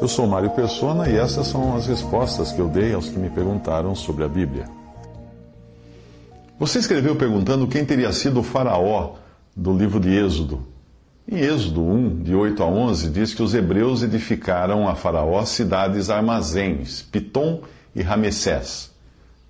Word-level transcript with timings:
Eu 0.00 0.08
sou 0.08 0.26
Mário 0.26 0.50
Persona 0.50 1.08
e 1.08 1.16
essas 1.16 1.46
são 1.46 1.76
as 1.76 1.86
respostas 1.86 2.50
que 2.50 2.58
eu 2.58 2.66
dei 2.66 2.92
aos 2.92 3.08
que 3.08 3.16
me 3.16 3.30
perguntaram 3.30 3.94
sobre 3.94 4.24
a 4.24 4.28
Bíblia. 4.28 4.64
Você 6.58 6.80
escreveu 6.80 7.14
perguntando 7.14 7.68
quem 7.68 7.84
teria 7.84 8.12
sido 8.12 8.40
o 8.40 8.42
faraó 8.42 9.14
do 9.54 9.72
livro 9.72 10.00
de 10.00 10.08
Êxodo. 10.08 10.66
Em 11.28 11.38
Êxodo 11.38 11.80
1, 11.80 12.22
de 12.24 12.34
8 12.34 12.60
a 12.62 12.66
11, 12.66 13.10
diz 13.10 13.32
que 13.32 13.42
os 13.42 13.54
hebreus 13.54 14.02
edificaram 14.02 14.88
a 14.88 14.96
faraó 14.96 15.44
cidades 15.44 16.10
armazéns, 16.10 17.02
Pitom 17.02 17.60
e 17.94 18.02
Ramessés. 18.02 18.90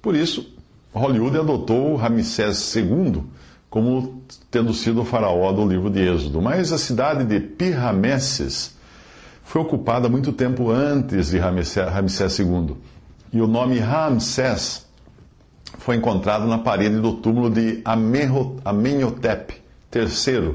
Por 0.02 0.14
isso, 0.14 0.46
Hollywood 0.92 1.38
adotou 1.38 1.96
Ramsés 1.96 2.76
II 2.76 3.22
como 3.70 4.20
tendo 4.50 4.74
sido 4.74 5.00
o 5.00 5.04
faraó 5.06 5.52
do 5.52 5.66
livro 5.66 5.88
de 5.88 6.00
Êxodo. 6.00 6.42
Mas 6.42 6.70
a 6.70 6.76
cidade 6.76 7.24
de 7.24 7.40
Pi-Ramesses 7.40 8.78
foi 9.50 9.62
ocupada 9.62 10.08
muito 10.08 10.32
tempo 10.32 10.70
antes 10.70 11.30
de 11.30 11.38
Ramsés 11.38 12.38
II. 12.38 12.76
E 13.32 13.40
o 13.40 13.48
nome 13.48 13.80
Ramsés 13.80 14.86
foi 15.76 15.96
encontrado 15.96 16.46
na 16.46 16.58
parede 16.58 17.00
do 17.00 17.14
túmulo 17.14 17.50
de 17.50 17.82
Amenhotep 18.64 19.54
III, 19.92 20.54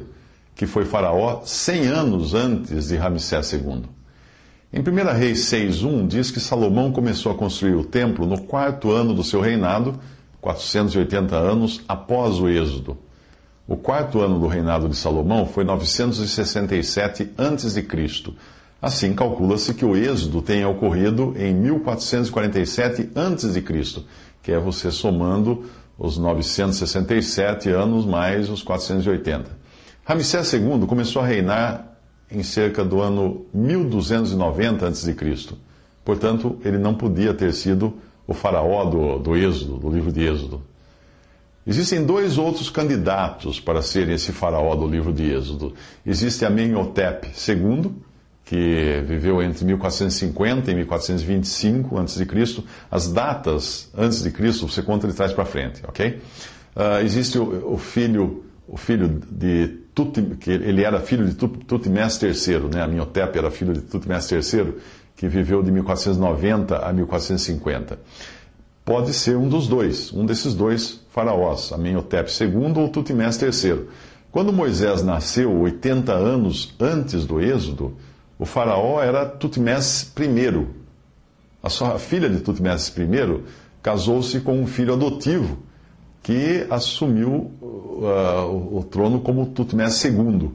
que 0.56 0.66
foi 0.66 0.86
faraó 0.86 1.42
100 1.44 1.88
anos 1.88 2.34
antes 2.34 2.88
de 2.88 2.96
Ramsés 2.96 3.52
II. 3.52 3.84
Em 4.72 4.80
1 4.80 4.84
Reis 5.14 5.40
6.1 5.40 6.08
diz 6.08 6.32
que 6.32 6.40
Salomão 6.40 6.94
começou 6.94 7.34
a 7.34 7.36
construir 7.36 7.76
o 7.76 7.84
templo 7.84 8.26
no 8.26 8.44
quarto 8.44 8.92
ano 8.92 9.14
do 9.14 9.26
seu 9.26 9.42
reinado, 9.42 10.00
480 10.40 11.36
anos 11.36 11.82
após 11.86 12.40
o 12.40 12.48
Êxodo. 12.48 12.98
O 13.68 13.76
quarto 13.76 14.22
ano 14.22 14.40
do 14.40 14.48
reinado 14.48 14.88
de 14.88 14.96
Salomão 14.96 15.46
foi 15.46 15.66
967 15.66 17.34
a.C. 17.38 17.82
Assim, 18.86 19.16
calcula-se 19.16 19.74
que 19.74 19.84
o 19.84 19.98
êxodo 19.98 20.44
tenha 20.44 20.70
ocorrido 20.70 21.34
em 21.40 21.56
1447 21.56 23.10
a.C., 23.16 23.64
que 24.44 24.52
é 24.52 24.60
você 24.60 24.92
somando 24.92 25.64
os 25.98 26.20
967 26.20 27.68
anos 27.72 28.06
mais 28.06 28.48
os 28.48 28.62
480. 28.62 29.50
Ramsés 30.04 30.54
II 30.54 30.86
começou 30.86 31.24
a 31.24 31.26
reinar 31.26 31.98
em 32.30 32.44
cerca 32.44 32.86
do 32.86 33.02
ano 33.02 33.48
1290 33.52 34.88
a.C. 34.88 35.16
Portanto, 36.04 36.60
ele 36.64 36.78
não 36.78 36.94
podia 36.94 37.34
ter 37.34 37.54
sido 37.54 37.96
o 38.28 38.36
faraó 38.36 38.86
do, 38.86 39.18
do 39.18 39.36
Êxodo, 39.36 39.78
do 39.78 39.90
livro 39.90 40.12
de 40.12 40.28
Êxodo. 40.28 40.62
Existem 41.66 42.06
dois 42.06 42.38
outros 42.38 42.70
candidatos 42.70 43.60
para 43.60 43.82
serem 43.82 44.14
esse 44.14 44.32
faraó 44.32 44.76
do 44.76 44.88
livro 44.88 45.12
de 45.12 45.24
Êxodo. 45.24 45.74
Existe 46.06 46.46
Amenhotep 46.46 47.30
II, 47.50 47.92
que 48.46 49.04
viveu 49.08 49.42
entre 49.42 49.66
1450 49.66 50.72
e 50.72 50.76
1425 50.76 51.98
a.C. 51.98 52.28
As 52.92 53.12
datas 53.12 53.90
antes 53.98 54.22
de 54.22 54.32
Cristo 54.32 54.70
você 54.70 54.84
conta 54.84 55.08
de 55.08 55.14
trás 55.14 55.34
para 55.34 55.46
frente, 55.46 55.82
ok? 55.88 56.22
Uh, 56.76 57.04
existe 57.04 57.40
o, 57.40 57.74
o, 57.74 57.78
filho, 57.78 58.46
o 58.68 58.78
filho 58.78 59.20
de 59.30 59.68
Tutim, 59.96 60.36
que 60.36 60.52
ele 60.52 60.84
era 60.84 61.00
filho 61.00 61.26
de 61.26 61.34
Tutmés 61.34 62.22
III, 62.22 62.70
né? 62.72 62.84
Amenhotep 62.84 63.38
era 63.38 63.50
filho 63.50 63.74
de 63.74 63.82
Tutmés 63.82 64.32
III, 64.32 64.76
que 65.16 65.28
viveu 65.28 65.64
de 65.64 65.72
1490 65.72 66.78
a 66.78 66.94
1450 66.94 68.00
pode 68.86 69.14
ser 69.14 69.36
um 69.36 69.50
dos 69.50 69.68
dois, 69.68 70.14
um 70.14 70.24
desses 70.24 70.54
dois 70.54 71.02
faraós, 71.10 71.74
Amenhotep 71.74 72.30
II 72.40 72.74
ou 72.78 72.88
Tutmés 72.90 73.42
III. 73.42 73.88
Quando 74.32 74.54
Moisés 74.54 75.02
nasceu 75.02 75.52
80 75.62 76.14
anos 76.14 76.76
antes 76.80 77.26
do 77.26 77.42
Êxodo, 77.42 77.98
o 78.38 78.46
faraó 78.46 79.02
era 79.02 79.26
Tutmés 79.26 80.12
I. 80.20 80.68
A 81.64 81.70
sua 81.70 81.98
filha 81.98 82.30
de 82.30 82.42
Tutmés 82.42 82.94
I 82.98 83.44
casou-se 83.82 84.40
com 84.42 84.60
um 84.60 84.68
filho 84.68 84.94
adotivo 84.94 85.60
que 86.22 86.66
assumiu 86.70 87.52
uh, 87.62 88.48
o, 88.48 88.80
o 88.80 88.84
trono 88.84 89.22
como 89.22 89.46
Tutmés 89.46 90.04
II. 90.04 90.52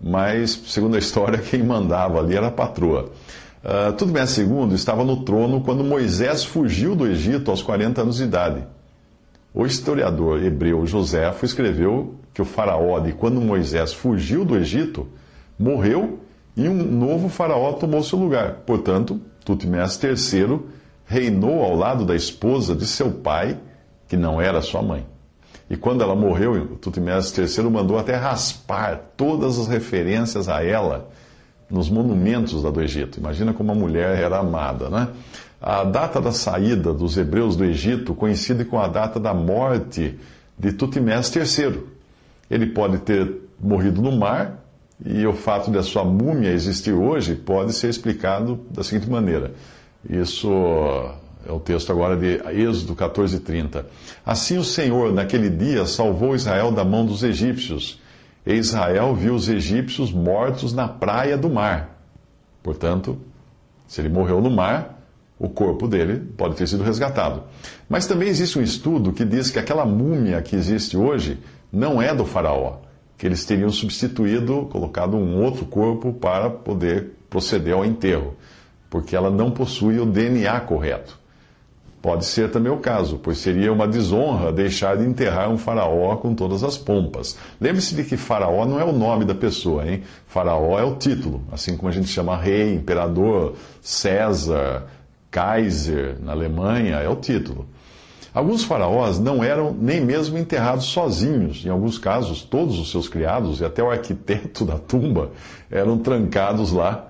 Mas, 0.00 0.50
segundo 0.66 0.94
a 0.94 0.98
história, 0.98 1.38
quem 1.42 1.62
mandava 1.62 2.20
ali 2.20 2.36
era 2.36 2.46
a 2.46 2.52
patroa. 2.52 3.10
Uh, 3.62 3.92
Tutmés 3.92 4.38
II 4.38 4.72
estava 4.72 5.04
no 5.04 5.22
trono 5.22 5.60
quando 5.60 5.84
Moisés 5.84 6.44
fugiu 6.44 6.94
do 6.94 7.06
Egito 7.06 7.50
aos 7.50 7.60
40 7.60 8.00
anos 8.00 8.16
de 8.16 8.24
idade. 8.24 8.64
O 9.52 9.66
historiador 9.66 10.42
hebreu 10.42 10.86
Joséfo 10.86 11.44
escreveu 11.44 12.14
que 12.32 12.40
o 12.40 12.44
faraó 12.44 13.00
de 13.00 13.12
quando 13.12 13.40
Moisés 13.40 13.92
fugiu 13.92 14.44
do 14.44 14.56
Egito 14.56 15.08
morreu 15.58 16.20
e 16.60 16.68
um 16.68 16.74
novo 16.74 17.30
faraó 17.30 17.72
tomou 17.72 18.02
seu 18.02 18.18
lugar. 18.18 18.56
Portanto, 18.66 19.18
Tutmés 19.42 19.98
III 20.02 20.60
reinou 21.06 21.62
ao 21.62 21.74
lado 21.74 22.04
da 22.04 22.14
esposa 22.14 22.74
de 22.74 22.86
seu 22.86 23.10
pai, 23.10 23.56
que 24.06 24.14
não 24.14 24.38
era 24.38 24.60
sua 24.60 24.82
mãe. 24.82 25.06
E 25.70 25.76
quando 25.76 26.02
ela 26.02 26.14
morreu, 26.14 26.76
Tutmés 26.76 27.36
III 27.36 27.64
mandou 27.70 27.98
até 27.98 28.14
raspar 28.14 29.00
todas 29.16 29.58
as 29.58 29.68
referências 29.68 30.50
a 30.50 30.62
ela 30.62 31.08
nos 31.70 31.88
monumentos 31.88 32.62
do 32.62 32.82
Egito. 32.82 33.18
Imagina 33.18 33.54
como 33.54 33.72
a 33.72 33.74
mulher 33.74 34.18
era 34.18 34.38
amada, 34.38 34.90
né? 34.90 35.08
A 35.62 35.82
data 35.84 36.20
da 36.20 36.32
saída 36.32 36.92
dos 36.92 37.16
hebreus 37.16 37.56
do 37.56 37.64
Egito 37.64 38.14
coincide 38.14 38.66
com 38.66 38.78
a 38.78 38.86
data 38.86 39.18
da 39.18 39.32
morte 39.32 40.18
de 40.58 40.72
Tutmés 40.72 41.34
III. 41.34 41.82
Ele 42.50 42.66
pode 42.66 42.98
ter 42.98 43.48
morrido 43.58 44.02
no 44.02 44.12
mar 44.12 44.59
e 45.04 45.26
o 45.26 45.32
fato 45.32 45.70
de 45.70 45.78
a 45.78 45.82
sua 45.82 46.04
múmia 46.04 46.50
existir 46.50 46.92
hoje 46.92 47.34
pode 47.34 47.72
ser 47.72 47.88
explicado 47.88 48.60
da 48.70 48.82
seguinte 48.82 49.08
maneira. 49.08 49.52
Isso 50.08 50.50
é 51.46 51.52
o 51.52 51.60
texto 51.60 51.90
agora 51.90 52.16
de 52.16 52.40
Êxodo 52.50 52.94
14:30. 52.94 53.86
Assim 54.24 54.58
o 54.58 54.64
Senhor 54.64 55.12
naquele 55.12 55.48
dia 55.48 55.86
salvou 55.86 56.34
Israel 56.34 56.70
da 56.70 56.84
mão 56.84 57.04
dos 57.04 57.22
egípcios 57.22 58.00
e 58.46 58.54
Israel 58.54 59.14
viu 59.14 59.34
os 59.34 59.48
egípcios 59.48 60.12
mortos 60.12 60.72
na 60.72 60.88
praia 60.88 61.36
do 61.36 61.48
mar. 61.48 61.98
Portanto, 62.62 63.18
se 63.86 64.00
ele 64.00 64.08
morreu 64.08 64.40
no 64.40 64.50
mar, 64.50 64.98
o 65.38 65.48
corpo 65.48 65.88
dele 65.88 66.20
pode 66.36 66.54
ter 66.56 66.66
sido 66.68 66.82
resgatado. 66.82 67.42
Mas 67.88 68.06
também 68.06 68.28
existe 68.28 68.58
um 68.58 68.62
estudo 68.62 69.12
que 69.12 69.24
diz 69.24 69.50
que 69.50 69.58
aquela 69.58 69.86
múmia 69.86 70.42
que 70.42 70.54
existe 70.54 70.96
hoje 70.96 71.38
não 71.72 72.00
é 72.00 72.14
do 72.14 72.26
faraó, 72.26 72.76
que 73.20 73.26
eles 73.26 73.44
teriam 73.44 73.68
substituído, 73.68 74.66
colocado 74.72 75.14
um 75.14 75.44
outro 75.44 75.66
corpo 75.66 76.10
para 76.10 76.48
poder 76.48 77.10
proceder 77.28 77.74
ao 77.74 77.84
enterro, 77.84 78.34
porque 78.88 79.14
ela 79.14 79.30
não 79.30 79.50
possui 79.50 80.00
o 80.00 80.06
DNA 80.06 80.58
correto. 80.60 81.18
Pode 82.00 82.24
ser 82.24 82.50
também 82.50 82.72
o 82.72 82.78
caso, 82.78 83.20
pois 83.22 83.36
seria 83.36 83.70
uma 83.70 83.86
desonra 83.86 84.50
deixar 84.50 84.96
de 84.96 85.04
enterrar 85.04 85.50
um 85.50 85.58
faraó 85.58 86.16
com 86.16 86.34
todas 86.34 86.64
as 86.64 86.78
pompas. 86.78 87.36
Lembre-se 87.60 87.94
de 87.94 88.04
que 88.04 88.16
faraó 88.16 88.64
não 88.64 88.80
é 88.80 88.84
o 88.84 88.92
nome 88.92 89.26
da 89.26 89.34
pessoa, 89.34 89.86
hein? 89.86 90.02
Faraó 90.26 90.78
é 90.78 90.82
o 90.82 90.94
título, 90.94 91.42
assim 91.52 91.76
como 91.76 91.90
a 91.90 91.92
gente 91.92 92.08
chama 92.08 92.38
rei, 92.38 92.72
imperador, 92.74 93.52
César, 93.82 94.86
Kaiser 95.30 96.16
na 96.22 96.32
Alemanha, 96.32 96.96
é 96.96 97.08
o 97.10 97.16
título. 97.16 97.68
Alguns 98.32 98.62
faraós 98.62 99.18
não 99.18 99.42
eram 99.42 99.72
nem 99.72 100.00
mesmo 100.00 100.38
enterrados 100.38 100.86
sozinhos. 100.86 101.64
Em 101.64 101.68
alguns 101.68 101.98
casos, 101.98 102.42
todos 102.42 102.78
os 102.78 102.90
seus 102.90 103.08
criados 103.08 103.60
e 103.60 103.64
até 103.64 103.82
o 103.82 103.90
arquiteto 103.90 104.64
da 104.64 104.78
tumba 104.78 105.32
eram 105.70 105.98
trancados 105.98 106.72
lá, 106.72 107.08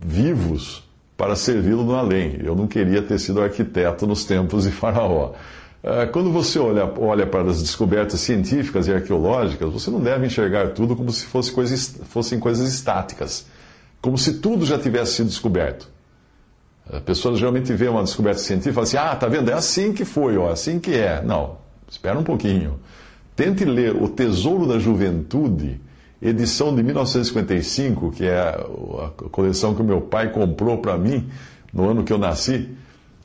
vivos, 0.00 0.84
para 1.16 1.34
servi-lo 1.34 1.82
no 1.82 1.96
além. 1.96 2.38
Eu 2.42 2.54
não 2.54 2.68
queria 2.68 3.02
ter 3.02 3.18
sido 3.18 3.42
arquiteto 3.42 4.06
nos 4.06 4.24
tempos 4.24 4.64
de 4.64 4.70
Faraó. 4.70 5.32
Ah, 5.82 6.06
quando 6.06 6.30
você 6.30 6.58
olha, 6.58 6.92
olha 6.98 7.26
para 7.26 7.50
as 7.50 7.60
descobertas 7.60 8.20
científicas 8.20 8.86
e 8.86 8.92
arqueológicas, 8.92 9.72
você 9.72 9.90
não 9.90 10.00
deve 10.00 10.26
enxergar 10.26 10.68
tudo 10.70 10.94
como 10.94 11.10
se 11.10 11.24
fosse 11.26 11.52
fossem 12.04 12.38
coisas 12.38 12.72
estáticas, 12.72 13.46
como 14.00 14.18
se 14.18 14.34
tudo 14.34 14.64
já 14.64 14.78
tivesse 14.78 15.14
sido 15.14 15.26
descoberto. 15.26 15.88
A 16.92 17.00
pessoa 17.00 17.36
geralmente 17.36 17.72
vê 17.72 17.88
uma 17.88 18.02
descoberta 18.02 18.40
científica 18.40 18.70
e 18.70 18.74
fala 18.74 18.84
assim: 18.84 18.96
ah, 18.96 19.16
tá 19.16 19.26
vendo? 19.28 19.50
É 19.50 19.54
assim 19.54 19.92
que 19.92 20.04
foi, 20.04 20.36
ó, 20.36 20.50
assim 20.50 20.78
que 20.78 20.94
é. 20.94 21.22
Não, 21.22 21.58
espera 21.88 22.18
um 22.18 22.24
pouquinho. 22.24 22.80
Tente 23.36 23.64
ler 23.64 23.94
O 23.94 24.08
Tesouro 24.08 24.66
da 24.66 24.78
Juventude 24.78 25.80
edição 26.20 26.74
de 26.74 26.82
1955, 26.82 28.10
que 28.10 28.26
é 28.26 28.38
a 28.38 29.28
coleção 29.30 29.74
que 29.74 29.80
o 29.80 29.84
meu 29.84 30.00
pai 30.00 30.30
comprou 30.30 30.78
para 30.78 30.98
mim 30.98 31.28
no 31.72 31.88
ano 31.88 32.04
que 32.04 32.12
eu 32.12 32.18
nasci, 32.18 32.68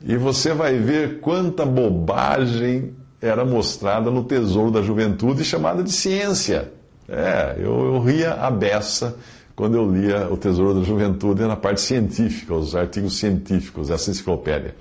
e 0.04 0.15
você 0.15 0.54
vai 0.54 0.77
ver 0.77 1.19
quanta 1.19 1.65
bobagem 1.65 2.94
era 3.21 3.45
mostrada 3.45 4.12
no 4.12 4.24
Tesouro 4.24 4.69
da 4.69 4.81
Juventude, 4.81 5.44
chamada 5.44 5.81
de 5.81 5.92
ciência. 5.92 6.71
É, 7.07 7.56
eu, 7.57 7.94
eu 7.94 8.00
ria 8.00 8.33
a 8.33 8.51
beça 8.51 9.18
quando 9.55 9.75
eu 9.75 9.89
lia 9.89 10.27
o 10.31 10.38
Tesouro 10.38 10.79
da 10.79 10.83
Juventude 10.83 11.44
na 11.44 11.55
parte 11.55 11.81
científica, 11.81 12.53
os 12.53 12.75
artigos 12.75 13.17
científicos, 13.17 13.89
essa 13.89 14.09
enciclopédia. 14.09 14.75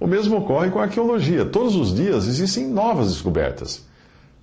O 0.00 0.06
mesmo 0.06 0.38
ocorre 0.38 0.70
com 0.70 0.78
a 0.78 0.84
arqueologia. 0.84 1.44
Todos 1.44 1.76
os 1.76 1.94
dias 1.94 2.26
existem 2.26 2.66
novas 2.66 3.08
descobertas. 3.08 3.84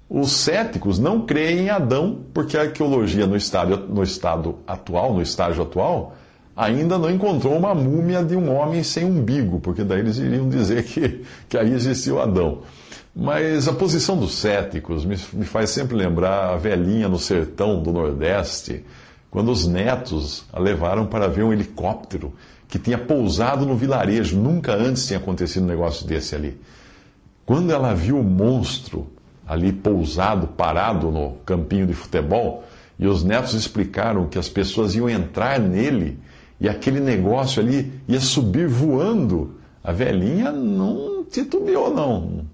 Os 0.09 0.31
céticos 0.31 0.99
não 0.99 1.21
creem 1.21 1.59
em 1.59 1.69
Adão, 1.69 2.19
porque 2.33 2.57
a 2.57 2.61
arqueologia 2.61 3.25
no 3.25 3.35
estado, 3.35 3.87
no 3.87 4.03
estado 4.03 4.55
atual, 4.67 5.13
no 5.13 5.21
estágio 5.21 5.63
atual, 5.63 6.15
ainda 6.55 6.97
não 6.97 7.09
encontrou 7.09 7.55
uma 7.57 7.73
múmia 7.73 8.23
de 8.23 8.35
um 8.35 8.53
homem 8.53 8.83
sem 8.83 9.05
umbigo, 9.05 9.59
porque 9.59 9.83
daí 9.83 9.99
eles 9.99 10.17
iriam 10.17 10.49
dizer 10.49 10.83
que, 10.83 11.23
que 11.47 11.57
aí 11.57 11.73
existiu 11.73 12.21
Adão. 12.21 12.59
Mas 13.15 13.67
a 13.67 13.73
posição 13.73 14.17
dos 14.17 14.33
céticos 14.35 15.05
me, 15.05 15.17
me 15.33 15.45
faz 15.45 15.69
sempre 15.69 15.95
lembrar 15.95 16.53
a 16.53 16.57
velhinha 16.57 17.09
no 17.09 17.17
sertão 17.17 17.81
do 17.81 17.91
Nordeste, 17.91 18.85
quando 19.31 19.49
os 19.49 19.65
netos 19.65 20.43
a 20.51 20.59
levaram 20.59 21.07
para 21.07 21.29
ver 21.29 21.43
um 21.43 21.53
helicóptero 21.53 22.33
que 22.67 22.77
tinha 22.77 22.97
pousado 22.97 23.65
no 23.65 23.75
vilarejo. 23.75 24.37
Nunca 24.37 24.75
antes 24.75 25.07
tinha 25.07 25.19
acontecido 25.19 25.63
um 25.63 25.67
negócio 25.67 26.05
desse 26.05 26.35
ali. 26.35 26.59
Quando 27.45 27.71
ela 27.71 27.93
viu 27.93 28.19
o 28.19 28.23
monstro 28.23 29.07
ali 29.47 29.71
pousado, 29.71 30.47
parado 30.47 31.09
no 31.09 31.37
campinho 31.45 31.87
de 31.87 31.93
futebol, 31.93 32.65
e 32.99 33.07
os 33.07 33.23
netos 33.23 33.53
explicaram 33.53 34.27
que 34.27 34.37
as 34.37 34.47
pessoas 34.47 34.95
iam 34.95 35.09
entrar 35.09 35.59
nele 35.59 36.19
e 36.59 36.69
aquele 36.69 36.99
negócio 36.99 37.61
ali 37.61 37.91
ia 38.07 38.19
subir 38.19 38.67
voando, 38.67 39.55
a 39.83 39.91
velhinha 39.91 40.51
não 40.51 41.23
titubeou, 41.23 41.93
não. 41.93 42.45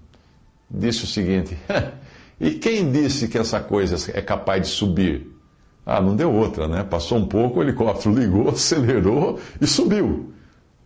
Disse 0.70 1.04
o 1.04 1.06
seguinte: 1.06 1.58
e 2.40 2.52
quem 2.52 2.90
disse 2.90 3.28
que 3.28 3.36
essa 3.36 3.60
coisa 3.60 3.96
é 4.14 4.22
capaz 4.22 4.62
de 4.62 4.68
subir? 4.68 5.37
Ah, 5.90 6.02
não 6.02 6.14
deu 6.14 6.30
outra, 6.30 6.68
né? 6.68 6.84
Passou 6.84 7.16
um 7.16 7.24
pouco, 7.24 7.60
o 7.60 7.62
helicóptero 7.62 8.14
ligou, 8.14 8.50
acelerou 8.52 9.40
e 9.58 9.66
subiu. 9.66 10.34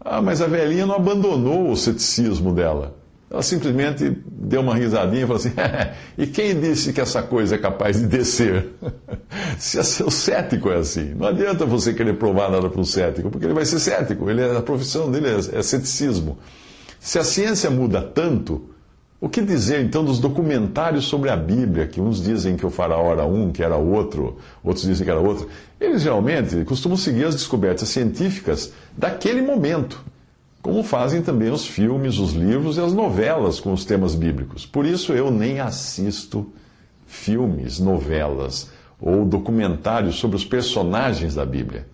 Ah, 0.01 0.23
mas 0.23 0.41
a 0.41 0.47
velhinha 0.47 0.87
não 0.87 0.95
abandonou 0.95 1.73
o 1.73 1.77
ceticismo 1.77 2.55
dela. 2.55 2.95
Ela 3.29 3.43
simplesmente 3.43 4.17
deu 4.25 4.61
uma 4.61 4.77
risadinha 4.77 5.25
e 5.25 5.27
falou 5.27 5.39
assim: 5.39 5.53
e 6.17 6.25
quem 6.29 6.61
disse 6.61 6.93
que 6.93 7.01
essa 7.01 7.21
coisa 7.21 7.57
é 7.57 7.59
capaz 7.59 7.99
de 7.99 8.07
descer? 8.07 8.69
Se 9.59 10.05
o 10.05 10.11
cético 10.11 10.71
é 10.71 10.77
assim, 10.77 11.15
não 11.17 11.27
adianta 11.27 11.67
você 11.67 11.93
querer 11.93 12.15
provar 12.15 12.49
nada 12.49 12.71
para 12.71 12.81
o 12.81 12.85
cético, 12.85 13.29
porque 13.29 13.47
ele 13.47 13.55
vai 13.55 13.65
ser 13.65 13.81
cético, 13.81 14.31
ele, 14.31 14.45
a 14.45 14.63
profissão 14.63 15.11
dele 15.11 15.27
é, 15.29 15.59
é 15.59 15.63
ceticismo. 15.63 16.39
Se 17.01 17.19
a 17.19 17.25
ciência 17.25 17.71
muda 17.71 18.01
tanto, 18.01 18.72
o 19.23 19.29
que 19.29 19.41
dizer 19.41 19.81
então 19.81 20.05
dos 20.05 20.19
documentários 20.19 21.05
sobre 21.05 21.31
a 21.31 21.37
Bíblia, 21.37 21.87
que 21.87 22.01
uns 22.01 22.21
dizem 22.21 22.57
que 22.57 22.67
o 22.67 22.71
faraó 22.71 23.13
era 23.13 23.25
um, 23.25 23.53
que 23.53 23.63
era 23.63 23.77
outro, 23.77 24.39
outros 24.65 24.85
dizem 24.85 25.05
que 25.05 25.11
era 25.13 25.21
outro? 25.21 25.49
Eles 25.81 26.03
geralmente 26.03 26.65
costumam 26.65 26.97
seguir 26.97 27.27
as 27.27 27.37
descobertas 27.37 27.89
científicas 27.89 28.73
daquele 28.99 29.41
momento 29.41 30.05
como 30.61 30.83
fazem 30.83 31.23
também 31.23 31.51
os 31.51 31.65
filmes, 31.65 32.19
os 32.19 32.33
livros 32.33 32.77
e 32.77 32.81
as 32.81 32.93
novelas 32.93 33.61
com 33.61 33.73
os 33.73 33.85
temas 33.85 34.17
bíblicos. 34.17 34.67
Por 34.67 34.85
isso 34.85 35.13
eu 35.13 35.31
nem 35.31 35.61
assisto 35.61 36.53
filmes, 37.07 37.79
novelas 37.79 38.71
ou 39.01 39.25
documentários 39.25 40.17
sobre 40.17 40.37
os 40.37 40.45
personagens 40.45 41.37
da 41.37 41.47
Bíblia. 41.47 41.87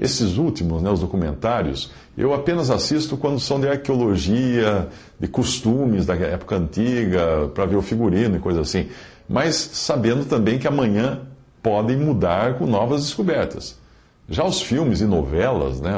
Esses 0.00 0.38
últimos, 0.38 0.80
né, 0.80 0.90
os 0.90 1.00
documentários, 1.00 1.90
eu 2.16 2.32
apenas 2.32 2.70
assisto 2.70 3.18
quando 3.18 3.38
são 3.38 3.60
de 3.60 3.68
arqueologia, 3.68 4.88
de 5.18 5.28
costumes 5.28 6.06
da 6.06 6.14
época 6.14 6.56
antiga, 6.56 7.50
para 7.54 7.66
ver 7.66 7.76
o 7.76 7.82
figurino 7.82 8.36
e 8.36 8.40
coisa 8.40 8.62
assim. 8.62 8.88
Mas 9.28 9.56
sabendo 9.56 10.24
também 10.24 10.58
que 10.58 10.66
amanhã 10.66 11.20
podem 11.62 11.98
mudar 11.98 12.54
com 12.54 12.66
novas 12.66 13.02
descobertas. 13.02 13.78
Já 14.26 14.42
os 14.42 14.62
filmes 14.62 15.02
e 15.02 15.04
novelas, 15.04 15.82
né, 15.82 15.92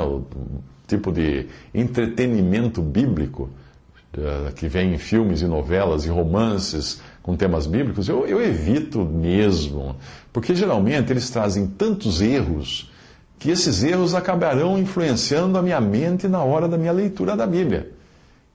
tipo 0.89 1.13
de 1.13 1.47
entretenimento 1.73 2.83
bíblico 2.83 3.51
uh, 4.17 4.53
que 4.55 4.67
vem 4.67 4.95
em 4.95 4.99
filmes 4.99 5.43
e 5.43 5.47
novelas 5.47 6.05
e 6.05 6.09
romances 6.09 7.01
com 7.23 7.37
temas 7.37 7.69
bíblicos, 7.69 8.09
eu, 8.09 8.27
eu 8.27 8.43
evito 8.43 9.05
mesmo, 9.05 9.95
porque 10.33 10.57
geralmente 10.57 11.13
eles 11.13 11.31
trazem 11.31 11.69
tantos 11.69 12.21
erros 12.21 12.91
que 13.43 13.51
esses 13.51 13.83
erros 13.83 14.15
acabarão 14.15 14.79
influenciando 14.79 15.59
a 15.59 15.63
minha 15.63 15.81
mente 15.81 16.29
na 16.29 16.45
hora 16.45 16.69
da 16.69 16.79
minha 16.79 16.93
leitura 16.93 17.37
da 17.37 17.45
Bíblia. 17.45 17.91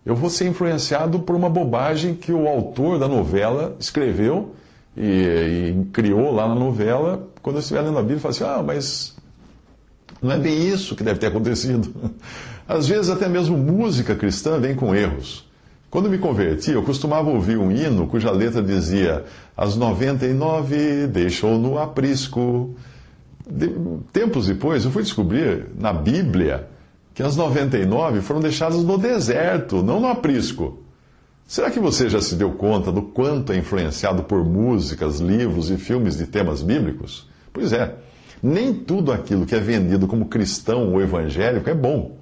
Eu 0.06 0.16
vou 0.16 0.30
ser 0.30 0.48
influenciado 0.48 1.20
por 1.20 1.36
uma 1.36 1.50
bobagem 1.50 2.16
que 2.16 2.32
o 2.32 2.48
autor 2.48 2.98
da 2.98 3.06
novela 3.06 3.76
escreveu 3.82 4.56
e, 4.96 5.04
e 5.04 5.86
criou 5.92 6.32
lá 6.32 6.48
na 6.48 6.56
novela. 6.56 7.28
Quando 7.42 7.58
eu 7.58 7.60
estiver 7.60 7.82
lendo 7.82 7.98
a 7.98 8.02
Bíblia, 8.02 8.16
eu 8.16 8.22
falo 8.22 8.34
assim: 8.34 8.44
ah, 8.46 8.64
mas 8.66 9.14
não 10.22 10.32
é 10.32 10.40
bem 10.40 10.58
isso 10.70 10.96
que 10.96 11.04
deve 11.04 11.20
ter 11.20 11.28
acontecido. 11.28 11.94
Às 12.66 12.88
vezes, 12.88 13.10
até 13.10 13.28
mesmo 13.28 13.58
música 13.58 14.16
cristã 14.16 14.58
vem 14.58 14.74
com 14.74 14.96
erros. 14.96 15.46
Quando 15.90 16.10
me 16.10 16.18
converti, 16.18 16.72
eu 16.72 16.84
costumava 16.84 17.30
ouvir 17.30 17.58
um 17.58 17.70
hino 17.70 18.08
cuja 18.08 18.32
letra 18.32 18.64
dizia: 18.64 19.26
As 19.58 19.76
99 19.76 21.08
deixou 21.08 21.58
no 21.58 21.78
aprisco. 21.78 22.74
De, 23.50 23.70
tempos 24.12 24.48
depois, 24.48 24.84
eu 24.86 24.92
fui 24.92 25.04
descobrir 25.04 25.68
na 25.80 25.94
Bíblia 25.94 26.68
que 27.14 27.24
as 27.24 27.36
99 27.36 28.22
foram 28.22 28.42
deixadas 28.42 28.84
no 28.84 28.98
deserto, 28.98 29.82
não 29.82 30.00
no 30.00 30.08
aprisco. 30.08 30.80
Será 31.48 31.72
que 31.72 31.80
você 31.80 32.10
já 32.10 32.22
se 32.22 32.36
deu 32.36 32.52
conta 32.52 32.92
do 32.92 33.02
quanto 33.02 33.54
é 33.54 33.58
influenciado 33.58 34.24
por 34.24 34.44
músicas, 34.44 35.20
livros 35.20 35.72
e 35.72 35.78
filmes 35.78 36.18
de 36.18 36.28
temas 36.28 36.62
bíblicos? 36.62 37.28
Pois 37.54 37.72
é. 37.72 37.96
Nem 38.44 38.74
tudo 38.74 39.12
aquilo 39.12 39.46
que 39.46 39.56
é 39.56 39.60
vendido 39.60 40.08
como 40.08 40.26
cristão 40.26 40.94
ou 40.94 41.02
evangélico 41.02 41.70
é 41.70 41.74
bom. 41.74 42.18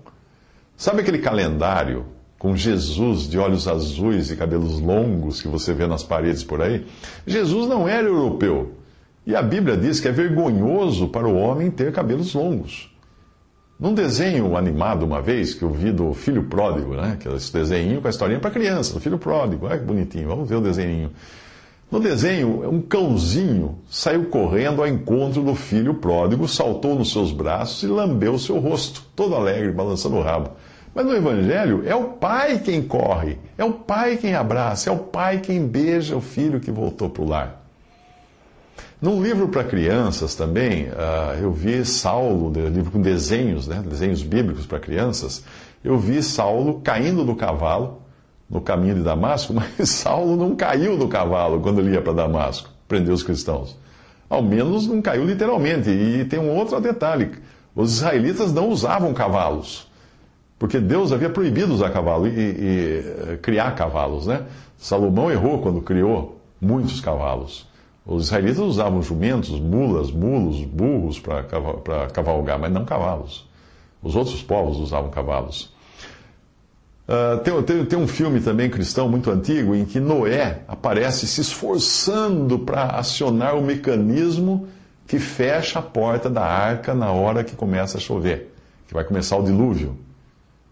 Sabe 0.77 1.01
aquele 1.01 1.17
calendário 1.17 2.05
com 2.37 2.55
Jesus 2.55 3.27
de 3.27 3.39
olhos 3.39 3.67
azuis 3.67 4.29
e 4.29 4.35
cabelos 4.35 4.79
longos 4.79 5.41
que 5.41 5.47
você 5.47 5.73
vê 5.73 5.87
nas 5.87 6.03
paredes 6.03 6.43
por 6.43 6.61
aí? 6.61 6.85
Jesus 7.25 7.67
não 7.67 7.87
era 7.87 8.07
europeu. 8.07 8.73
E 9.25 9.35
a 9.35 9.41
Bíblia 9.41 9.75
diz 9.75 9.99
que 9.99 10.07
é 10.07 10.11
vergonhoso 10.11 11.07
para 11.07 11.27
o 11.27 11.35
homem 11.35 11.71
ter 11.71 11.91
cabelos 11.91 12.33
longos. 12.33 12.95
Num 13.79 13.93
desenho 13.93 14.55
animado 14.55 15.03
uma 15.03 15.21
vez, 15.21 15.53
que 15.53 15.63
eu 15.63 15.69
vi 15.69 15.91
do 15.91 16.13
Filho 16.13 16.43
Pródigo, 16.43 16.93
né? 16.93 17.17
Que 17.19 17.27
é 17.27 17.33
esse 17.33 17.51
desenho 17.51 18.01
com 18.01 18.07
a 18.07 18.09
historinha 18.09 18.39
para 18.39 18.51
criança, 18.51 18.93
do 18.93 18.99
Filho 18.99 19.17
Pródigo. 19.17 19.65
Olha 19.65 19.77
que 19.77 19.83
bonitinho, 19.83 20.27
vamos 20.27 20.47
ver 20.47 20.55
o 20.55 20.61
desenho. 20.61 21.11
No 21.91 21.99
desenho, 21.99 22.69
um 22.69 22.81
cãozinho 22.81 23.79
saiu 23.89 24.25
correndo 24.25 24.81
ao 24.81 24.87
encontro 24.87 25.43
do 25.43 25.53
filho 25.55 25.95
pródigo, 25.95 26.47
saltou 26.47 26.95
nos 26.95 27.11
seus 27.11 27.31
braços 27.31 27.83
e 27.83 27.87
lambeu 27.87 28.39
seu 28.39 28.59
rosto, 28.59 29.03
todo 29.15 29.35
alegre, 29.35 29.71
balançando 29.71 30.15
o 30.15 30.21
rabo. 30.21 30.51
Mas 30.93 31.05
no 31.05 31.13
Evangelho 31.13 31.83
é 31.85 31.93
o 31.93 32.05
pai 32.05 32.59
quem 32.59 32.81
corre, 32.81 33.37
é 33.57 33.63
o 33.63 33.73
pai 33.73 34.17
quem 34.17 34.33
abraça, 34.33 34.89
é 34.89 34.93
o 34.93 34.97
pai 34.97 35.39
quem 35.39 35.67
beija 35.67 36.15
o 36.15 36.21
filho 36.21 36.59
que 36.59 36.71
voltou 36.71 37.09
para 37.09 37.23
o 37.23 37.27
lar. 37.27 37.64
Num 39.05 39.21
livro 39.21 39.47
para 39.49 39.63
crianças 39.63 40.33
também, 40.33 40.85
uh, 40.85 41.39
eu 41.39 41.51
vi 41.51 41.85
Saulo, 41.85 42.51
livro 42.51 42.89
com 42.89 42.99
desenhos, 42.99 43.67
né, 43.67 43.83
desenhos 43.87 44.23
bíblicos 44.23 44.65
para 44.65 44.79
crianças, 44.79 45.43
eu 45.83 45.95
vi 45.95 46.23
Saulo 46.23 46.81
caindo 46.83 47.23
do 47.23 47.35
cavalo 47.35 48.01
no 48.49 48.59
caminho 48.59 48.95
de 48.95 49.03
Damasco, 49.03 49.53
mas 49.77 49.91
Saulo 49.91 50.35
não 50.35 50.55
caiu 50.55 50.97
do 50.97 51.07
cavalo 51.07 51.61
quando 51.61 51.81
ele 51.81 51.91
ia 51.91 52.01
para 52.01 52.13
Damasco, 52.13 52.67
prender 52.87 53.13
os 53.13 53.21
cristãos. 53.21 53.77
Ao 54.27 54.41
menos 54.41 54.87
não 54.87 54.99
caiu 55.03 55.23
literalmente. 55.23 55.87
E 55.91 56.25
tem 56.25 56.39
um 56.39 56.49
outro 56.55 56.81
detalhe: 56.81 57.29
os 57.75 57.97
israelitas 57.97 58.51
não 58.51 58.69
usavam 58.69 59.13
cavalos, 59.13 59.87
porque 60.57 60.79
Deus 60.79 61.13
havia 61.13 61.29
proibido 61.29 61.75
usar 61.75 61.91
cavalo 61.91 62.25
e, 62.25 62.31
e, 62.31 62.33
e 62.33 63.33
eh, 63.33 63.39
criar 63.39 63.75
cavalos, 63.75 64.25
né? 64.25 64.45
Salomão 64.79 65.29
errou 65.29 65.61
quando 65.61 65.79
criou 65.79 66.41
muitos 66.59 66.99
cavalos. 66.99 67.74
Os 68.05 68.25
israelitas 68.25 68.59
usavam 68.59 69.01
jumentos, 69.01 69.59
mulas, 69.59 70.11
mulos, 70.11 70.63
burros 70.63 71.19
para 71.19 71.43
cavalgar, 72.13 72.59
mas 72.59 72.71
não 72.71 72.85
cavalos. 72.85 73.47
Os 74.03 74.15
outros 74.15 74.43
povos 74.43 74.77
usavam 74.77 75.09
cavalos. 75.09 75.73
Uh, 77.07 77.39
tem, 77.43 77.63
tem, 77.63 77.85
tem, 77.85 77.99
um 77.99 78.07
filme 78.07 78.39
também 78.41 78.69
cristão 78.69 79.07
muito 79.07 79.29
antigo 79.29 79.75
em 79.75 79.85
que 79.85 79.99
Noé 79.99 80.61
aparece 80.67 81.27
se 81.27 81.41
esforçando 81.41 82.59
para 82.59 82.97
acionar 82.97 83.55
o 83.55 83.61
mecanismo 83.61 84.67
que 85.07 85.19
fecha 85.19 85.79
a 85.79 85.83
porta 85.83 86.29
da 86.29 86.43
arca 86.43 86.95
na 86.95 87.11
hora 87.11 87.43
que 87.43 87.55
começa 87.55 87.97
a 87.97 88.01
chover, 88.01 88.51
que 88.87 88.93
vai 88.93 89.03
começar 89.03 89.37
o 89.37 89.43
dilúvio. 89.43 89.95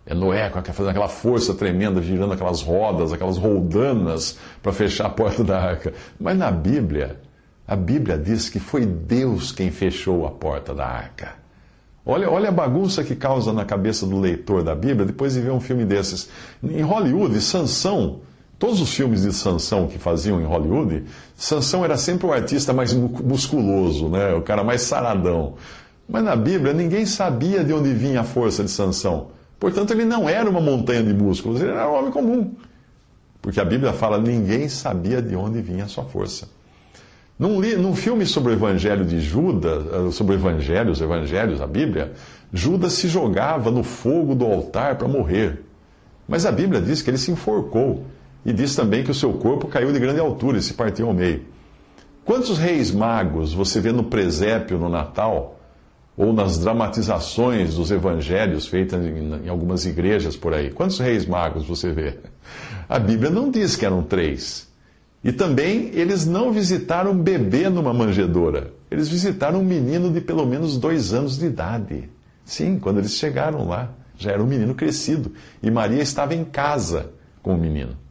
É 0.06 0.14
Noé 0.14 0.50
fazendo 0.50 0.90
aquela 0.90 1.08
força 1.08 1.54
tremenda, 1.54 2.02
girando 2.02 2.34
aquelas 2.34 2.62
rodas, 2.62 3.14
aquelas 3.14 3.38
roldanas 3.38 4.38
para 4.62 4.74
fechar 4.74 5.06
a 5.06 5.10
porta 5.10 5.44
da 5.44 5.58
arca. 5.58 5.94
Mas 6.20 6.38
na 6.38 6.52
Bíblia, 6.52 7.22
a 7.66 7.76
Bíblia 7.76 8.18
diz 8.18 8.50
que 8.50 8.60
foi 8.60 8.86
Deus 8.86 9.52
quem 9.52 9.72
fechou 9.72 10.26
a 10.26 10.32
porta 10.32 10.76
da 10.76 10.86
arca. 10.86 11.36
Olha, 12.06 12.30
olha 12.30 12.50
a 12.50 12.52
bagunça 12.52 13.02
que 13.02 13.16
causa 13.16 13.54
na 13.54 13.64
cabeça 13.64 14.06
do 14.06 14.20
leitor 14.20 14.62
da 14.62 14.76
Bíblia 14.76 15.06
depois 15.06 15.36
de 15.36 15.40
ver 15.40 15.52
um 15.52 15.62
filme 15.62 15.86
desses. 15.86 16.30
Em 16.62 16.82
Hollywood, 16.82 17.40
Sansão, 17.40 18.20
todos 18.60 18.82
os 18.82 18.94
filmes 18.94 19.22
de 19.22 19.32
Sansão 19.32 19.88
que 19.88 19.98
faziam 19.98 20.42
em 20.42 20.44
Hollywood, 20.44 21.06
Sansão 21.38 21.86
era 21.86 21.96
sempre 21.96 22.28
o 22.28 22.34
artista 22.34 22.74
mais 22.74 22.92
musculoso, 22.94 24.10
né? 24.10 24.34
o 24.34 24.42
cara 24.42 24.66
mais 24.66 24.82
saradão. 24.82 25.54
Mas 26.10 26.26
na 26.26 26.36
Bíblia 26.36 26.74
ninguém 26.74 27.06
sabia 27.06 27.64
de 27.64 27.72
onde 27.72 27.94
vinha 27.94 28.20
a 28.20 28.26
força 28.26 28.66
de 28.66 28.70
Sansão. 28.70 29.28
Portanto, 29.64 29.92
ele 29.92 30.04
não 30.04 30.28
era 30.28 30.50
uma 30.50 30.60
montanha 30.60 31.02
de 31.02 31.14
músculos, 31.14 31.62
ele 31.62 31.72
era 31.72 31.90
um 31.90 31.94
homem 31.94 32.12
comum. 32.12 32.54
Porque 33.42 33.62
a 33.62 33.64
Bíblia 33.64 33.94
fala: 33.94 34.18
ninguém 34.18 34.68
sabia 34.68 35.22
de 35.22 35.38
onde 35.38 35.62
vinha 35.62 35.86
a 35.86 35.88
sua 35.88 36.04
força. 36.04 36.50
Num, 37.40 37.62
li, 37.62 37.78
num 37.78 37.96
filme 37.96 38.26
sobre 38.26 38.52
o 38.52 38.56
evangelho 38.56 39.06
de 39.06 39.22
Judas, 39.22 39.86
eh, 39.86 40.12
sobre 40.12 40.36
o 40.36 40.92
os 40.92 41.00
evangelhos, 41.00 41.62
a 41.62 41.66
Bíblia, 41.66 42.12
Judas 42.52 42.92
se 42.92 43.08
jogava 43.08 43.72
no 43.72 43.86
fogo 43.86 44.36
do 44.36 44.44
altar 44.44 44.98
para 44.98 45.08
morrer. 45.08 45.64
Mas 46.28 46.46
a 46.46 46.52
Bíblia 46.52 46.82
diz 46.82 47.02
que 47.02 47.10
ele 47.10 47.18
se 47.18 47.32
enforcou. 47.32 48.04
E 48.46 48.52
diz 48.52 48.76
também 48.76 49.02
que 49.02 49.12
o 49.12 49.16
seu 49.16 49.32
corpo 49.32 49.70
caiu 49.70 49.94
de 49.94 50.00
grande 50.00 50.20
altura 50.20 50.58
e 50.58 50.62
se 50.62 50.74
partiu 50.74 51.08
ao 51.08 51.14
meio. 51.14 51.42
Quantos 52.26 52.58
reis 52.58 52.92
magos 52.92 53.54
você 53.54 53.80
vê 53.80 53.94
no 53.94 54.04
presépio 54.04 54.78
no 54.78 54.90
Natal? 54.90 55.58
Ou 56.16 56.32
nas 56.32 56.60
dramatizações 56.60 57.76
dos 57.76 57.90
evangelhos 57.90 58.68
feitas 58.68 59.04
em, 59.04 59.50
algumas 59.50 59.86
igrejas 59.86 60.36
por 60.36 60.54
aí? 60.54 60.70
Quantos 60.70 61.00
reis 61.00 61.26
magos 61.26 61.66
você 61.66 61.92
vê? 61.92 62.18
A 62.88 63.00
Bíblia 63.00 63.32
não 63.32 63.50
diz 63.50 63.76
que 63.76 63.86
eram 63.86 64.04
três. 64.04 64.68
E 65.24 65.32
também 65.32 65.90
eles 65.94 66.26
não 66.26 66.52
visitaram 66.52 67.12
um 67.12 67.18
bebê 67.18 67.70
numa 67.70 67.94
manjedoura. 67.94 68.74
Eles 68.92 69.10
visitaram 69.10 69.62
um 69.62 69.64
menino 69.64 70.12
de 70.12 70.22
pelo 70.22 70.46
menos 70.46 70.78
dois 70.78 71.14
anos 71.14 71.40
de 71.40 71.48
idade. 71.48 72.10
Sim, 72.46 72.78
quando 72.78 73.00
eles 73.00 73.14
chegaram 73.14 73.68
lá, 73.68 73.92
já 74.18 74.32
era 74.32 74.44
um 74.44 74.48
menino 74.48 74.76
crescido. 74.76 75.32
E 75.64 75.72
Maria 75.72 76.02
estava 76.02 76.36
em 76.36 76.44
casa 76.44 77.12
com 77.42 77.56
o 77.56 77.58
menino. 77.58 78.03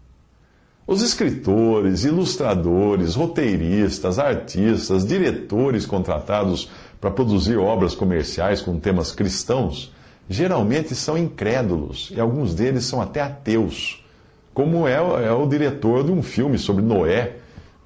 Os 0.87 1.03
escritores, 1.03 2.05
ilustradores, 2.05 3.15
roteiristas, 3.15 4.19
artistas, 4.19 5.07
diretores 5.07 5.87
contratados 5.87 6.69
para 7.01 7.11
produzir 7.11 7.57
obras 7.57 7.95
comerciais 7.95 8.61
com 8.61 8.79
temas 8.79 9.13
cristãos, 9.13 9.93
geralmente 10.29 10.95
são 10.95 11.17
incrédulos 11.17 12.13
e 12.15 12.21
alguns 12.21 12.55
deles 12.55 12.85
são 12.85 13.01
até 13.01 13.21
ateus 13.21 14.03
como 14.55 14.87
é, 14.87 14.95
é 14.95 15.33
o 15.33 15.47
diretor 15.47 16.05
de 16.05 16.13
um 16.13 16.23
filme 16.23 16.59
sobre 16.59 16.85
Noé, 16.85 17.37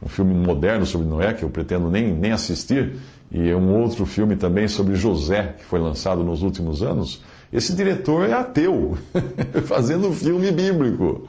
um 0.03 0.09
filme 0.09 0.35
moderno 0.35 0.85
sobre 0.85 1.07
Noé, 1.07 1.33
que 1.33 1.43
eu 1.43 1.50
pretendo 1.50 1.88
nem, 1.91 2.12
nem 2.12 2.33
assistir, 2.33 2.97
e 3.31 3.53
um 3.55 3.73
outro 3.81 4.05
filme 4.05 4.37
também 4.37 4.69
sobre 4.69 4.95
José, 4.95 5.55
que 5.59 5.65
foi 5.65 5.79
lançado 5.79 6.23
nos 6.25 6.43
últimos 6.43 6.83
anos. 6.83 7.23
Esse 7.53 7.75
diretor 7.75 8.29
é 8.29 8.33
ateu, 8.33 8.97
fazendo 9.65 10.12
filme 10.12 10.50
bíblico. 10.50 11.29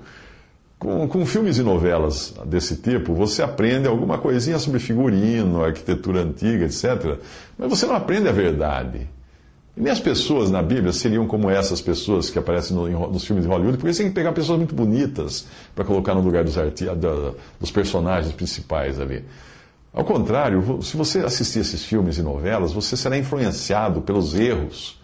Com, 0.79 1.07
com, 1.07 1.25
filmes 1.25 1.57
e 1.57 1.63
novelas 1.63 2.35
desse 2.45 2.75
tipo, 2.75 3.13
você 3.13 3.41
aprende 3.41 3.87
alguma 3.87 4.19
coisinha 4.19 4.59
sobre 4.59 4.79
figurino, 4.79 5.63
arquitetura 5.63 6.21
antiga, 6.21 6.65
etc. 6.65 7.17
Mas 7.57 7.69
você 7.69 7.87
não 7.87 7.95
aprende 7.95 8.29
a 8.29 8.31
verdade. 8.31 9.09
E 9.75 9.81
nem 9.81 9.91
as 9.91 9.99
pessoas 9.99 10.51
na 10.51 10.61
Bíblia 10.61 10.93
seriam 10.93 11.25
como 11.25 11.49
essas 11.49 11.81
pessoas 11.81 12.29
que 12.29 12.37
aparecem 12.37 12.75
no, 12.75 13.11
nos 13.11 13.25
filmes 13.25 13.45
de 13.45 13.49
Hollywood, 13.49 13.77
porque 13.77 13.91
você 13.93 14.03
tem 14.03 14.11
que 14.11 14.15
pegar 14.15 14.33
pessoas 14.33 14.57
muito 14.59 14.75
bonitas 14.75 15.47
para 15.75 15.83
colocar 15.83 16.13
no 16.13 16.21
lugar 16.21 16.43
dos, 16.43 16.55
dos 17.59 17.71
personagens 17.71 18.33
principais 18.33 18.99
ali. 18.99 19.23
Ao 19.93 20.03
contrário, 20.03 20.79
se 20.83 20.95
você 20.95 21.19
assistir 21.19 21.59
esses 21.59 21.83
filmes 21.83 22.19
e 22.19 22.21
novelas, 22.21 22.71
você 22.71 22.95
será 22.95 23.17
influenciado 23.17 24.01
pelos 24.01 24.35
erros, 24.35 25.01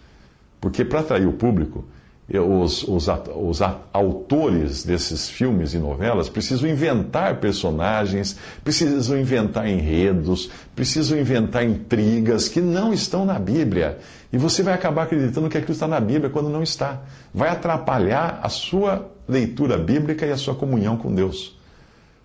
porque 0.60 0.84
para 0.84 1.00
atrair 1.00 1.26
o 1.26 1.32
público, 1.32 1.84
os, 2.32 2.82
os, 2.84 3.06
os, 3.36 3.60
autores 3.92 4.82
desses 4.82 5.28
filmes 5.28 5.74
e 5.74 5.78
novelas 5.78 6.28
precisam 6.28 6.68
inventar 6.68 7.38
personagens, 7.38 8.36
precisam 8.64 9.18
inventar 9.18 9.68
enredos, 9.68 10.50
precisam 10.74 11.18
inventar 11.18 11.64
intrigas 11.64 12.48
que 12.48 12.62
não 12.62 12.94
estão 12.94 13.26
na 13.26 13.38
Bíblia. 13.38 13.98
E 14.32 14.38
você 14.38 14.62
vai 14.62 14.72
acabar 14.72 15.02
acreditando 15.02 15.50
que 15.50 15.58
aquilo 15.58 15.74
está 15.74 15.86
na 15.86 16.00
Bíblia 16.00 16.30
quando 16.30 16.48
não 16.48 16.62
está. 16.62 17.02
Vai 17.32 17.50
atrapalhar 17.50 18.40
a 18.42 18.48
sua 18.48 19.10
leitura 19.28 19.76
bíblica 19.76 20.24
e 20.24 20.32
a 20.32 20.36
sua 20.38 20.54
comunhão 20.54 20.96
com 20.96 21.14
Deus. 21.14 21.58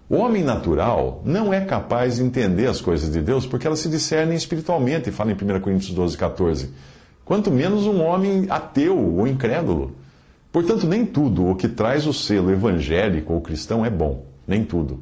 O 0.10 0.15
homem 0.15 0.44
natural 0.44 1.22
não 1.25 1.53
é 1.53 1.60
capaz 1.62 2.15
de 2.15 2.24
entender 2.24 2.68
as 2.68 2.79
coisas 2.79 3.12
de 3.12 3.22
Deus 3.22 3.46
porque 3.46 3.68
elas 3.68 3.79
se 3.79 3.89
discernem 3.89 4.36
espiritualmente, 4.36 5.12
fala 5.12 5.32
em 5.32 5.36
1 5.36 5.60
Coríntios 5.60 5.94
12, 5.94 6.18
14 6.18 6.70
quanto 7.29 7.51
menos 7.51 7.86
um 7.86 8.01
homem 8.01 8.48
ateu 8.50 8.98
ou 8.98 9.27
incrédulo. 9.27 9.95
Portanto, 10.51 10.88
nem 10.88 11.05
tudo 11.05 11.45
o 11.45 11.55
que 11.55 11.67
traz 11.67 12.07
o 12.07 12.12
selo 12.12 12.50
evangélico 12.50 13.31
ou 13.31 13.39
cristão 13.39 13.86
é 13.86 13.89
bom, 13.89 14.25
nem 14.48 14.63
tudo. 14.63 15.00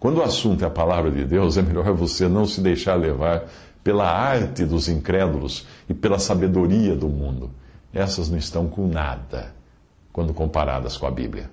Quando 0.00 0.16
o 0.16 0.22
assunto 0.22 0.64
é 0.64 0.66
a 0.66 0.70
palavra 0.70 1.10
de 1.10 1.22
Deus, 1.26 1.58
é 1.58 1.60
melhor 1.60 1.92
você 1.92 2.28
não 2.28 2.46
se 2.46 2.62
deixar 2.62 2.94
levar 2.94 3.44
pela 3.84 4.10
arte 4.10 4.64
dos 4.64 4.88
incrédulos 4.88 5.66
e 5.86 5.92
pela 5.92 6.18
sabedoria 6.18 6.96
do 6.96 7.08
mundo. 7.08 7.50
Essas 7.92 8.30
não 8.30 8.38
estão 8.38 8.68
com 8.68 8.88
nada 8.88 9.54
quando 10.14 10.32
comparadas 10.32 10.96
com 10.96 11.06
a 11.06 11.10
Bíblia. 11.10 11.50